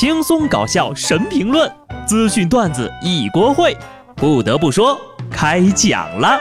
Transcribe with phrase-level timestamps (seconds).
[0.00, 1.68] 轻松搞笑神评论，
[2.06, 3.76] 资讯段子一锅烩。
[4.14, 4.96] 不得不说，
[5.28, 6.38] 开讲了。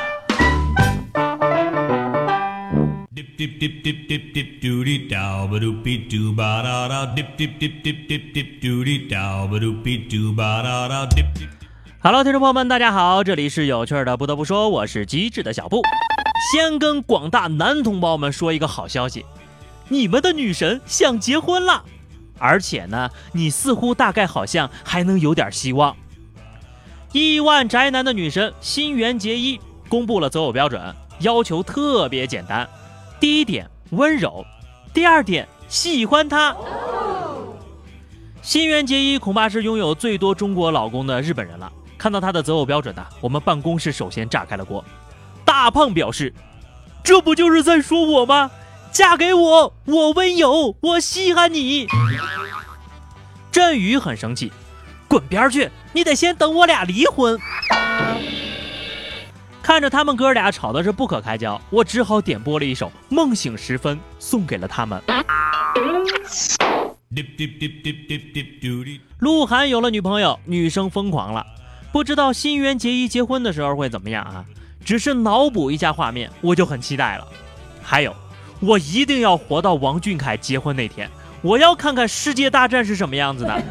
[11.99, 14.15] Hello，听众朋友们，大家好，这里是有趣的。
[14.15, 15.81] 不得不说，我是机智的小布。
[16.53, 19.25] 先跟广大男同胞们说一个好消息，
[19.87, 21.83] 你们的女神想结婚了。
[22.39, 25.95] 而且呢，你似乎大概好像还能有点希望。
[27.11, 30.81] 亿万宅男的女神新垣结衣公布了择偶标准，
[31.19, 32.67] 要求特别简单：
[33.19, 34.45] 第一点温柔，
[34.93, 36.55] 第二点喜欢他。
[38.41, 41.71] 新垣结衣恐怕是拥有最多中国老公的日本人了。
[41.97, 44.85] 看到她的择偶标准呢，我们办公室首先炸开了锅。
[45.43, 46.31] 大胖表示
[47.03, 48.51] ：“这不就是在说我吗？”
[48.91, 51.87] 嫁给我，我温柔，我稀罕你。
[53.51, 54.51] 振宇很生气，
[55.07, 55.69] 滚边去！
[55.93, 57.39] 你得先等我俩离婚。
[59.61, 65.01] 看着他们哥俩吵的是不可开交，我只好点播了一首《梦醒时分》，送给了他们。
[69.19, 71.45] 鹿晗有了女朋友，女生疯狂了，
[71.91, 74.45] 不知道新垣结衣结婚的时候会怎么样啊？
[74.85, 77.27] 只是脑补一下画面，我就很期待了。
[77.81, 78.15] 还有。
[78.59, 81.09] 我一定要活到王俊凯结婚那天，
[81.41, 83.61] 我要看看世界大战是什么样子的。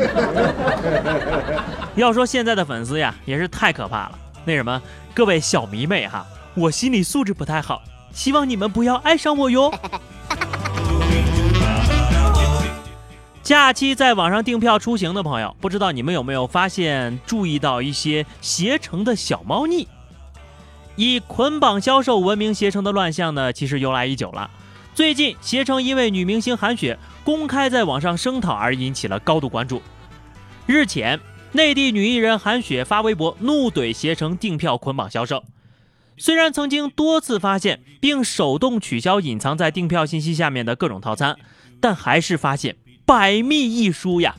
[1.97, 4.19] 要说现在的粉丝呀，也是太可怕了。
[4.45, 4.81] 那什么，
[5.13, 9.73] 各位小迷妹哈，我心理素质不太好，希望你们不要爱上我哟。
[13.43, 19.89] 假期在网上订票出行的朋友，不知道你们有没有发现、注意到一些携程的小猫腻？
[20.95, 24.51] 以捆绑销售闻名携程的乱象呢，其实由来已久了。
[24.97, 29.83] 最近，携程因为女明星韩雪公开在网上声讨而引起了高度关注。
[30.65, 31.21] 日前，
[31.53, 35.45] 内地女艺人韩雪发微博怒怼携程订票捆绑销售。
[36.17, 41.37] 虽然曾经多次发现并手动取消隐藏在订票信息下面的各种套餐，
[41.79, 44.35] 但还是发现百密一疏呀。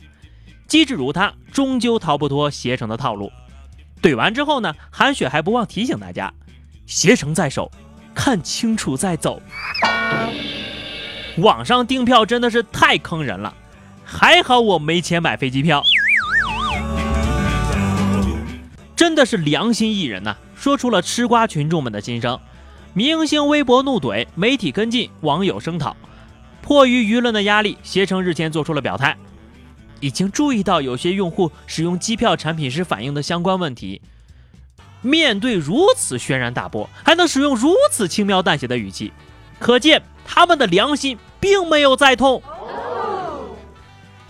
[0.66, 3.32] 机智如她，终究逃不脱携程的套路。
[4.02, 6.34] 怼完之后呢，韩雪还不忘提醒大家：
[6.88, 7.72] 携程在手，
[8.16, 9.40] 看清楚再走。
[11.38, 13.54] 网上订票真的是太坑人了，
[14.04, 15.84] 还好我没钱买飞机票。
[18.96, 22.40] 真的是良心艺人呐，说出了吃瓜群众们的心声。
[22.94, 25.96] 明星微博怒怼，媒体跟进，网友声讨。
[26.64, 29.16] 迫于舆论的压力，携程日前做出了表态，
[30.00, 34.02] 已经注意到有些用户使用机票产品时反映的相关问题。
[35.04, 39.14] 面对如此轩然大波，还能使用如此轻描淡写的语气，
[39.60, 41.20] 可见他们的良心。
[41.48, 42.44] 并没有再痛。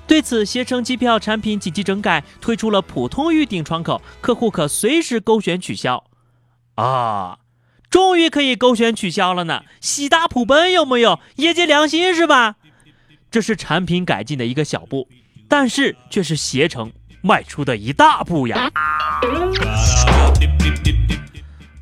[0.05, 6.03] 对此，携程机票产品紧急整改，推出了普通预订窗口，客户可随时勾选取消。
[6.75, 7.39] 啊，
[7.89, 9.63] 终于可以勾选取消了呢！
[9.81, 11.19] 喜大普奔有没有？
[11.37, 12.57] 业界良心是吧？
[13.31, 15.07] 这是产品改进的一个小步，
[15.49, 16.91] 但是却是携程
[17.23, 18.71] 迈出的一大步呀。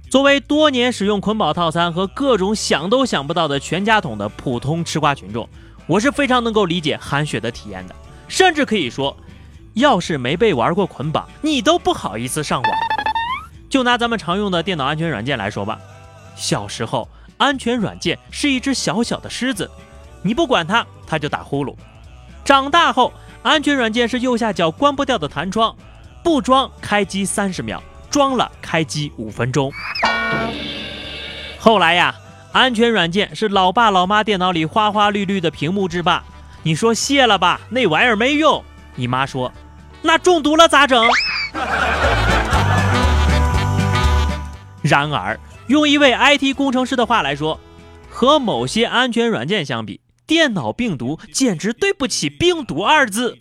[0.10, 5.48] 作为多年使用捆绑套餐和各种想都想不到的全家桶的普通吃瓜群众，
[5.88, 7.96] 我是非常能够理解韩雪的体验的。
[8.28, 9.16] 甚至可以说，
[9.74, 12.72] 要是没被玩过捆绑，你都不好意思上网。
[13.70, 15.80] 就拿咱们常用的电脑安全软件来说吧，
[16.36, 19.70] 小时候安全软件是一只小小的狮子，
[20.22, 21.76] 你不管它，它就打呼噜。
[22.46, 23.12] 长大后，
[23.44, 25.76] 安全软件是右下角关不掉的弹窗，
[26.24, 27.84] 不装开机三十秒。
[28.16, 29.70] 装了，开机五分钟。
[31.60, 32.16] 后来呀，
[32.54, 36.24] 安全软件是老爸老妈电脑里花花绿绿的屏幕之霸。
[36.64, 38.64] 你说卸了吧，那玩意儿没用。
[38.96, 39.52] 你妈说，
[40.02, 41.06] 那中毒了咋整？
[44.82, 45.38] 然而，
[45.68, 47.60] 用一位 IT 工程师的话来说，
[48.10, 53.36] 和某些安全软件相比，电脑病毒简直对不起“病毒”二字。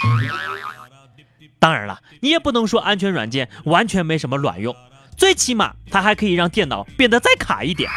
[1.65, 4.77] 当然了，你也不能说安全软件完全没什么卵用，
[5.17, 7.91] 最起码它还可以让电脑变得再卡一点。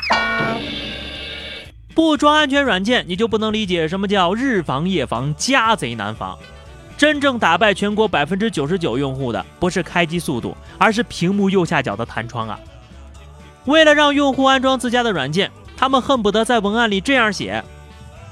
[1.93, 6.39] 不装安全软件，你就不能理解什么叫日防夜防，家贼难防。
[6.97, 12.57] 真正打败全国百分之九十九用户的，不是开机速度，而是屏幕右下角的弹窗啊！
[13.65, 17.61] 为了让用户安装自家的软件，他们恨不得在文案里这样写：“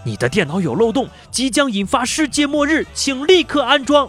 [0.06, 4.08] 你的电脑有漏洞，即将引发世界末日，请立刻安装。”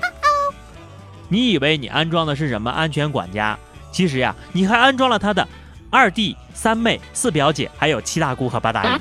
[1.28, 3.58] 你以为你安装的是什么安全管家？
[3.90, 5.46] 其实呀，你还安装了他的
[5.90, 9.00] 二弟、三妹、四表姐，还有七大姑和八大姨。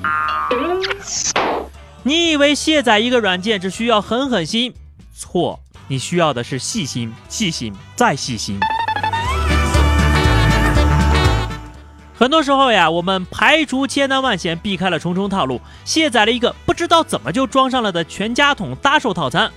[2.02, 4.72] 你以为卸载一个软件只需要狠狠心？
[5.14, 8.58] 错，你需要的是细心、细心再细心。
[12.18, 19.52] 很多时候呀，我们排除千难万险，避开了重重套路，卸载了一个不知道怎么就装上了的全家桶搭售套餐，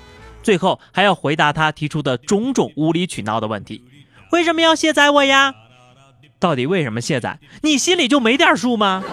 [0.50, 3.84] 最后还要回答他提出的种种无理取闹的问题：
[4.32, 5.54] 为什么要卸载我呀？
[6.40, 7.38] 到底为什么卸载？
[7.62, 9.04] 你心里就没点数吗？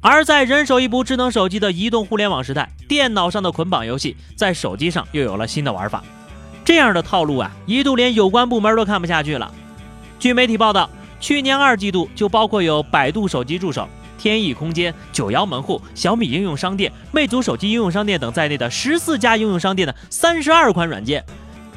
[0.00, 6.02] 而在人手一部智能手机的移动互联网时代，电脑上的捆绑游戏在手机上又有了新的玩法。
[6.64, 9.52] 这样的套路啊，一度连有关部门都看不下去了。
[10.18, 10.88] 据媒体报道，
[11.20, 13.86] 去年二季度就包括有百度手机助手、
[14.20, 21.24] 天翼空间、九幺门户、小米应用商店、魅族手机应用商店等在内的十四家应用商店的三十二款软件。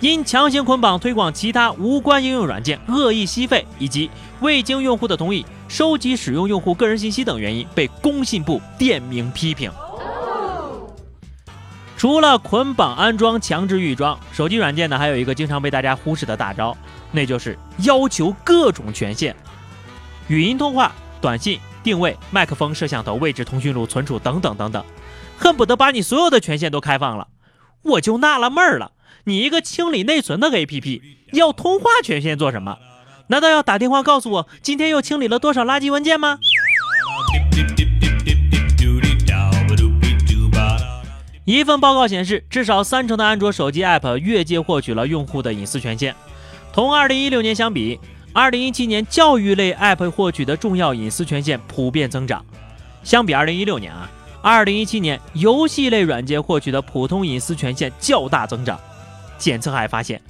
[0.01, 4.11] 因强行捆绑推广其他无关应用软件、恶意吸费以及
[4.41, 9.71] 未经用户的同意收集使用用户个人信息等原因，被工信部点名批评。
[11.95, 16.75] 除了捆绑安装、强制预装手机软件呢，还有一个经常被大家忽视的大招，
[17.13, 19.33] 那就是要求各种权限：
[20.27, 20.91] 语音通话、
[21.21, 24.83] 短信、定位、麦克风、摄像头、位置、通讯录、存储等等等等，
[25.37, 27.27] 恨不得把你所有的权限都开放了。
[27.83, 28.93] 我就纳了闷儿了。
[29.25, 31.01] 你一个清理内存的 APP，
[31.33, 32.77] 要通话权限做什么？
[33.27, 36.37] 难道要打电话告诉我今天又清理了多少垃圾文件吗？
[41.45, 46.15] 一份报告显示，至少三成的安卓手机 App 越界获取了用户的隐私权限。
[46.71, 47.99] 同2016年相比
[48.33, 52.43] ，2017年教育类 App 获取的重要隐私权限普遍增长。
[53.03, 54.09] 相比2016年啊
[54.43, 58.79] ，2017年游戏类软件获取的普通隐私权限较大增长。
[59.37, 60.21] 检测还发现，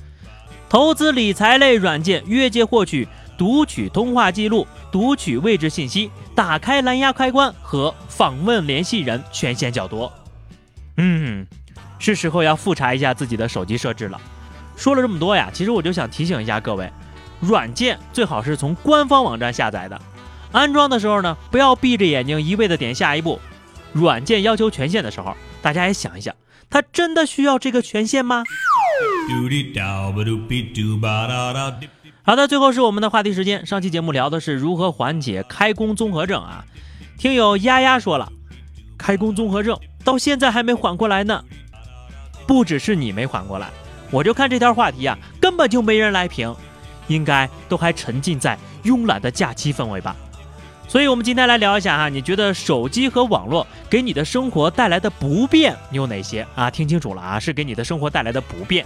[0.68, 3.08] 投资理财类软件越界获取
[3.38, 10.12] 读取通话记录、读取位置信息、打开蓝牙开关和访问联系人权限较多。
[10.98, 11.46] 嗯，
[12.00, 14.20] 是时候要复查一下自己的手机设置了。
[14.76, 16.92] 说了这么多呀，其实我就想提醒一下各位，
[17.44, 20.02] 软件最好是从官方网站下载的。
[20.52, 23.40] 安装的时候呢，不要闭着眼睛一味的点下一步。
[23.92, 26.34] 软件要求权限的时候，大家也想一想，
[26.70, 28.44] 它真的需要这个权限吗？
[32.24, 33.66] 好的，最后是我们的话题时间。
[33.66, 36.64] 上期节目聊的是如何缓解开工综合症啊。
[37.18, 38.32] 听友丫丫说了，
[38.98, 41.44] 开工综合症到现在还没缓过来呢。
[42.48, 43.70] 不只是你没缓过来，
[44.12, 46.56] 我就看这条话题啊，根本就没人来评，
[47.08, 50.16] 应该都还沉浸在慵懒的假期氛围吧。
[50.88, 56.70] 所以，我们今天来聊一下哈，你觉得手机和网络给你的生活带来的不便有哪些啊？
[56.70, 58.86] 听清楚了啊，是给你的生活带来的不便。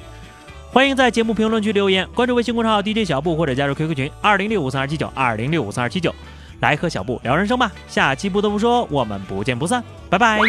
[0.71, 6.13] 欢迎在节目评论区留言，关注微信公众号 DJ 小布或者加入 QQ 群二零六五三二七九二零六五三二七九，
[6.61, 7.71] 来和小布聊人生吧。
[7.87, 10.39] 下期不得不说，我们不见不散，拜拜。